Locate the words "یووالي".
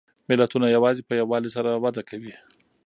1.21-1.49